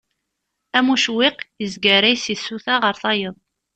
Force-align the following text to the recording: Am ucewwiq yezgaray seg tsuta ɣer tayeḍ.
Am 0.77 0.87
ucewwiq 0.93 1.37
yezgaray 1.61 2.17
seg 2.23 2.37
tsuta 2.39 2.75
ɣer 2.79 2.95
tayeḍ. 3.01 3.35